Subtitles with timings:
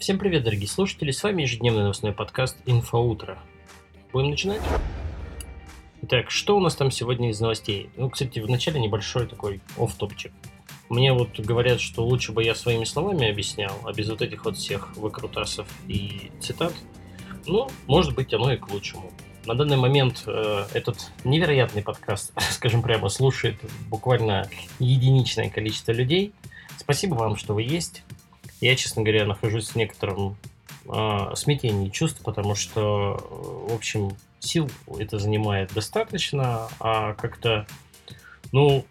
[0.00, 3.38] Всем привет, дорогие слушатели, с вами ежедневный новостной подкаст «Инфоутро».
[4.14, 4.62] Будем начинать?
[6.00, 7.90] Итак, что у нас там сегодня из новостей?
[7.98, 10.32] Ну, кстати, вначале небольшой такой оф-топчик.
[10.88, 14.56] Мне вот говорят, что лучше бы я своими словами объяснял, а без вот этих вот
[14.56, 16.72] всех выкрутасов и цитат.
[17.46, 19.12] Ну, может быть, оно и к лучшему.
[19.44, 23.56] На данный момент э, этот невероятный подкаст, скажем прямо, слушает
[23.90, 24.48] буквально
[24.78, 26.32] единичное количество людей.
[26.78, 28.02] Спасибо вам, что вы есть.
[28.60, 30.36] Я, честно говоря, нахожусь в некотором
[30.86, 33.18] э, смятении чувств, потому что,
[33.68, 37.66] в общем, сил это занимает достаточно, а как-то,
[38.52, 38.84] ну,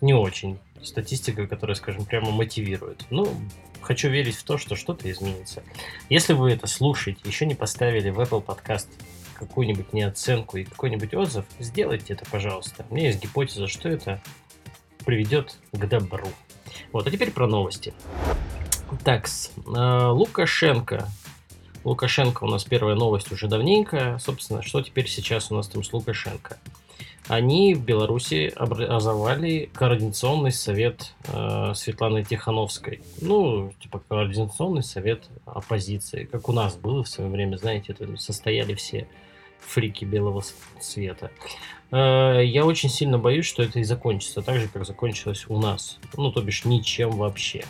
[0.00, 0.58] не очень.
[0.82, 3.06] Статистика, которая, скажем, прямо мотивирует.
[3.10, 3.34] Ну,
[3.80, 5.62] хочу верить в то, что что-то изменится.
[6.10, 8.88] Если вы это слушаете, еще не поставили в Apple Podcast
[9.34, 12.84] какую-нибудь неоценку и какой-нибудь отзыв, сделайте это, пожалуйста.
[12.90, 14.20] У меня есть гипотеза, что это
[15.04, 16.28] приведет к добру.
[16.92, 17.94] Вот, а теперь про новости.
[19.04, 19.28] Так,
[19.66, 21.08] Лукашенко.
[21.84, 24.18] Лукашенко у нас первая новость уже давненько.
[24.20, 26.58] Собственно, что теперь сейчас у нас там с Лукашенко?
[27.28, 33.02] Они в Беларуси образовали координационный совет э, Светланы Тихановской.
[33.20, 38.74] Ну, типа координационный совет оппозиции, как у нас было в свое время, знаете, это состояли
[38.74, 39.08] все
[39.58, 40.42] фрики белого
[40.80, 41.32] цвета.
[41.90, 45.98] Э, я очень сильно боюсь, что это и закончится так же, как закончилось у нас.
[46.16, 47.64] Ну, то бишь, ничем вообще.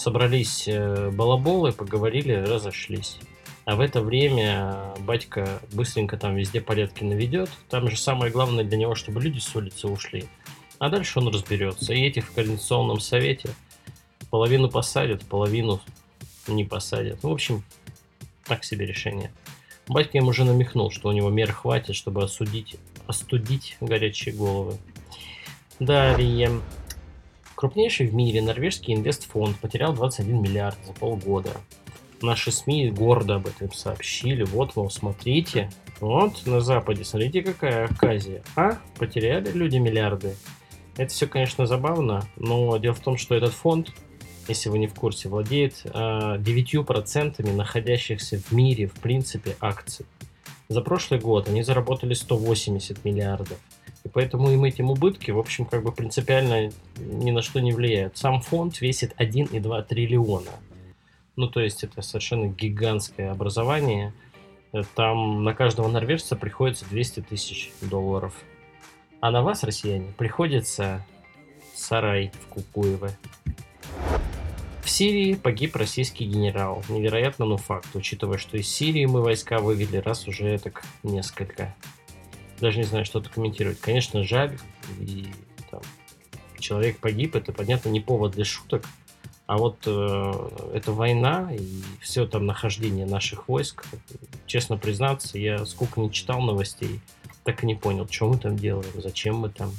[0.00, 3.18] Собрались э, балаболы, поговорили, разошлись.
[3.66, 7.50] А в это время батька быстренько там везде порядки наведет.
[7.68, 10.24] Там же самое главное для него, чтобы люди с улицы ушли.
[10.78, 11.92] А дальше он разберется.
[11.92, 13.50] И этих в Координационном совете
[14.30, 15.82] половину посадят, половину
[16.48, 17.22] не посадят.
[17.22, 17.62] В общем,
[18.46, 19.30] так себе решение.
[19.86, 24.78] Батька ему уже намекнул, что у него мер хватит, чтобы осудить, остудить горячие головы.
[25.78, 26.62] Далее.
[27.60, 31.50] Крупнейший в мире норвежский инвестфонд потерял 21 миллиард за полгода.
[32.22, 34.44] Наши СМИ гордо об этом сообщили.
[34.44, 35.70] Вот, мол, смотрите.
[36.00, 38.42] Вот на Западе, смотрите, какая оказия.
[38.56, 38.78] А?
[38.96, 40.36] Потеряли люди миллиарды.
[40.96, 43.92] Это все, конечно, забавно, но дело в том, что этот фонд,
[44.48, 50.06] если вы не в курсе, владеет э, 9% находящихся в мире, в принципе, акций.
[50.70, 53.58] За прошлый год они заработали 180 миллиардов.
[54.12, 58.16] Поэтому им этим убытки, в общем, как бы принципиально ни на что не влияют.
[58.16, 60.52] Сам фонд весит 1,2 триллиона.
[61.36, 64.12] Ну, то есть это совершенно гигантское образование.
[64.94, 68.34] Там на каждого норвежца приходится 200 тысяч долларов.
[69.20, 71.04] А на вас, россияне, приходится
[71.74, 73.10] сарай в Кукуево.
[74.82, 76.82] В Сирии погиб российский генерал.
[76.88, 81.74] Невероятно, но факт, учитывая, что из Сирии мы войска вывели раз уже так несколько
[82.60, 83.80] даже не знаю, что-то комментировать.
[83.80, 84.58] Конечно, жаль,
[84.98, 85.26] и
[85.70, 85.80] там,
[86.58, 88.84] человек погиб, это, понятно, не повод для шуток,
[89.46, 90.32] а вот э,
[90.74, 93.84] эта война и все там нахождение наших войск,
[94.46, 97.00] честно признаться, я сколько не читал новостей,
[97.42, 99.72] так и не понял, что мы там делаем, зачем мы там.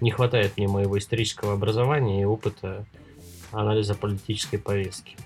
[0.00, 2.86] Не хватает мне моего исторического образования и опыта
[3.50, 5.16] анализа политической повестки.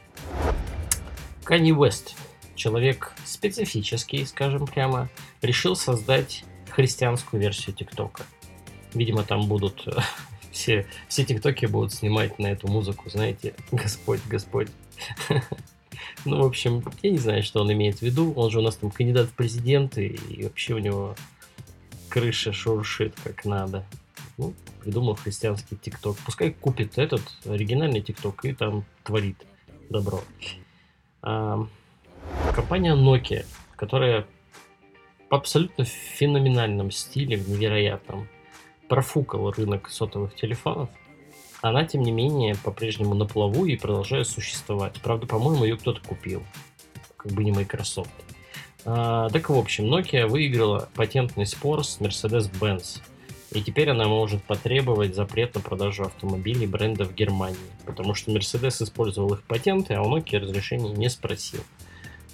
[1.45, 2.17] Канни Уэст,
[2.55, 5.11] человек специфический, скажем прямо,
[5.43, 6.45] решил создать
[6.75, 8.25] христианскую версию ТикТока.
[8.95, 9.87] Видимо, там будут
[10.51, 14.69] все, все ТикТоки будут снимать на эту музыку, знаете, Господь, Господь.
[16.27, 18.33] Ну, в общем, я не знаю, что он имеет в виду.
[18.35, 21.15] Он же у нас там кандидат в президенты, и вообще у него
[22.09, 23.85] крыша шуршит как надо.
[24.39, 26.17] Ну, придумал христианский ТикТок.
[26.25, 29.37] Пускай купит этот оригинальный ТикТок и там творит
[29.91, 30.23] добро.
[31.23, 31.67] А,
[32.55, 33.45] компания Nokia,
[33.77, 34.27] которая
[35.29, 38.29] абсолютно феноменальном стиле, в невероятном,
[38.89, 40.91] профукала рынок сотовых телефонов,
[41.65, 45.01] она, тем не менее, по-прежнему на плаву и продолжает существовать.
[45.03, 46.43] Правда, по-моему, ее кто-то купил.
[47.17, 48.11] Как бы не Microsoft.
[48.85, 53.01] А, так, в общем, Nokia выиграла патентный спор с Mercedes-Benz.
[53.53, 57.57] И теперь она может потребовать запрет на продажу автомобилей бренда в Германии.
[57.87, 61.65] Потому что Mercedes использовал их патенты, а у Nokia разрешения не спросил.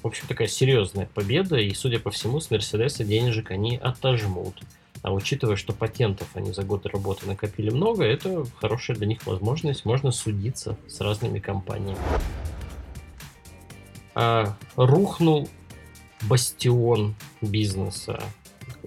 [0.02, 4.62] В общем, такая серьезная победа, и, судя по всему, с Мерседеса денежек они отожмут.
[5.02, 9.84] А учитывая, что патентов они за годы работы накопили много, это хорошая для них возможность.
[9.84, 11.98] Можно судиться с разными компаниями.
[14.14, 15.48] А, рухнул
[16.22, 18.22] бастион бизнеса,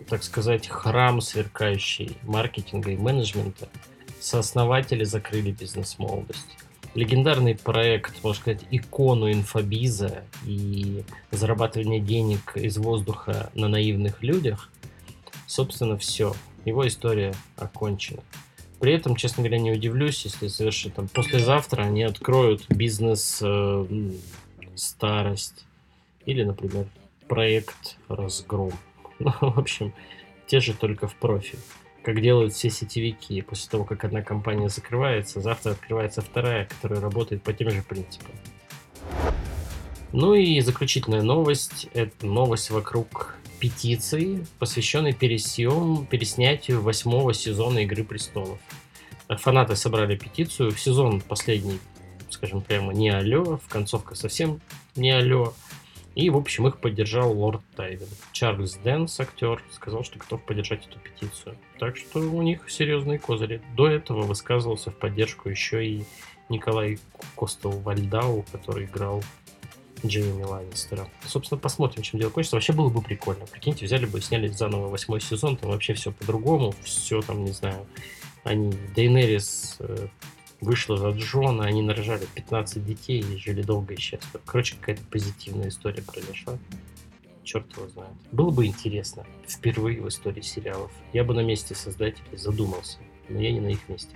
[0.08, 3.70] так сказать, храм сверкающий маркетинга и менеджмента.
[4.20, 6.58] Сооснователи закрыли бизнес-молодость
[6.96, 14.70] легендарный проект, можно сказать, икону инфобиза и зарабатывание денег из воздуха на наивных людях,
[15.48, 16.34] собственно, все.
[16.66, 18.22] Его история окончена.
[18.80, 23.86] При этом, честно говоря, не удивлюсь, если совершенно там послезавтра они откроют бизнес э,
[24.76, 25.66] Старость
[26.26, 26.88] или, например,
[27.28, 28.74] проект Разгром.
[29.20, 29.94] Ну, в общем,
[30.48, 31.60] те же только в профиль.
[32.04, 33.42] Как делают все сетевики.
[33.42, 38.32] После того, как одна компания закрывается, завтра открывается вторая, которая работает по тем же принципам.
[40.12, 41.88] Ну и заключительная новость.
[41.94, 48.60] Это новость вокруг петиции, посвященной пересъем, переснятию восьмого сезона «Игры престолов».
[49.30, 50.72] Фанаты собрали петицию.
[50.72, 51.80] В сезон последний,
[52.30, 54.60] скажем прямо, не алло, в концовка совсем
[54.98, 55.54] не алло.
[56.16, 58.08] И, в общем, их поддержал лорд Тайвин.
[58.32, 61.58] Чарльз Дэнс, актер, сказал, что готов поддержать эту петицию.
[61.80, 63.62] Так что у них серьезные козыри.
[63.76, 66.06] До этого высказывался в поддержку еще и
[66.50, 67.00] Николай
[67.36, 69.24] Костер-Вальдау, который играл
[70.06, 71.08] Джейми Ланнистера.
[71.26, 72.58] Собственно, посмотрим, чем дело кончится.
[72.58, 73.46] Вообще было бы прикольно.
[73.46, 77.52] Прикиньте, взяли бы и сняли заново восьмой сезон, там вообще все по-другому, все там, не
[77.52, 77.88] знаю,
[78.44, 80.08] они, Дейнерис э,
[80.64, 84.42] вышла за Джона, они нарожали 15 детей и жили долго и счастливо.
[84.46, 86.58] Короче, какая-то позитивная история произошла.
[87.44, 88.14] Черт его знает.
[88.32, 89.26] Было бы интересно.
[89.48, 90.92] Впервые в истории сериалов.
[91.12, 92.98] Я бы на месте создателей задумался.
[93.30, 94.16] Но я не на их месте.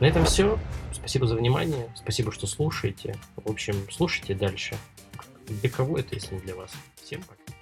[0.00, 0.58] На этом все.
[0.92, 1.88] Спасибо за внимание.
[1.94, 3.16] Спасибо, что слушаете.
[3.36, 4.76] В общем, слушайте дальше.
[5.46, 6.72] Для кого это, если не для вас?
[7.02, 7.42] Всем пока.